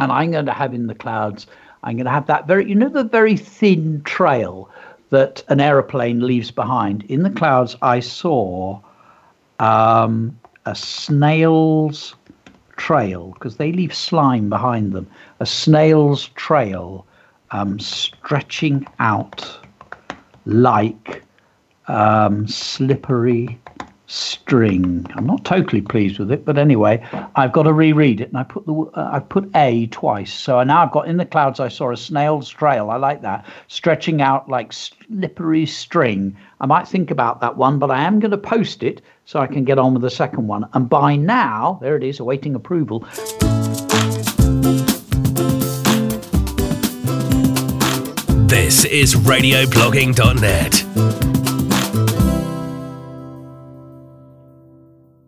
And 0.00 0.10
I'm 0.10 0.30
going 0.30 0.46
to 0.46 0.52
have 0.52 0.74
in 0.74 0.86
the 0.86 0.94
clouds, 0.94 1.46
I'm 1.82 1.96
going 1.96 2.06
to 2.06 2.10
have 2.10 2.26
that 2.26 2.46
very, 2.46 2.68
you 2.68 2.74
know, 2.74 2.88
the 2.88 3.04
very 3.04 3.36
thin 3.36 4.02
trail 4.04 4.68
that 5.10 5.42
an 5.48 5.60
aeroplane 5.60 6.20
leaves 6.20 6.50
behind. 6.50 7.02
In 7.04 7.22
the 7.22 7.30
clouds, 7.30 7.76
I 7.82 8.00
saw 8.00 8.80
um, 9.58 10.38
a 10.66 10.74
snail's 10.74 12.14
trail 12.76 13.32
because 13.34 13.56
they 13.56 13.72
leave 13.72 13.94
slime 13.94 14.48
behind 14.48 14.92
them. 14.92 15.06
A 15.40 15.46
snail's 15.46 16.28
trail 16.28 17.06
um, 17.50 17.78
stretching 17.78 18.86
out 18.98 19.58
like 20.46 21.22
um, 21.88 22.46
slippery 22.46 23.58
string. 24.10 25.06
I'm 25.14 25.24
not 25.24 25.44
totally 25.44 25.80
pleased 25.80 26.18
with 26.18 26.32
it, 26.32 26.44
but 26.44 26.58
anyway, 26.58 27.06
I've 27.36 27.52
got 27.52 27.62
to 27.62 27.72
reread 27.72 28.20
it, 28.20 28.28
and 28.28 28.36
I 28.36 28.42
put 28.42 28.66
the 28.66 28.74
uh, 28.74 29.10
I 29.12 29.20
put 29.20 29.48
a 29.54 29.86
twice. 29.86 30.32
So 30.32 30.60
now 30.64 30.82
I've 30.82 30.90
got 30.90 31.06
in 31.06 31.16
the 31.16 31.24
clouds. 31.24 31.60
I 31.60 31.68
saw 31.68 31.92
a 31.92 31.96
snail's 31.96 32.48
trail. 32.48 32.90
I 32.90 32.96
like 32.96 33.22
that 33.22 33.46
stretching 33.68 34.20
out 34.20 34.48
like 34.48 34.72
slippery 34.72 35.64
string. 35.64 36.36
I 36.60 36.66
might 36.66 36.88
think 36.88 37.12
about 37.12 37.40
that 37.40 37.56
one, 37.56 37.78
but 37.78 37.92
I 37.92 38.02
am 38.02 38.18
going 38.18 38.32
to 38.32 38.38
post 38.38 38.82
it 38.82 39.00
so 39.26 39.38
I 39.38 39.46
can 39.46 39.64
get 39.64 39.78
on 39.78 39.94
with 39.94 40.02
the 40.02 40.10
second 40.10 40.48
one. 40.48 40.68
And 40.72 40.88
by 40.88 41.14
now, 41.14 41.78
there 41.80 41.96
it 41.96 42.02
is, 42.02 42.18
awaiting 42.18 42.56
approval. 42.56 43.06
This 48.48 48.84
is 48.84 49.14
radioblogging.net. 49.14 51.39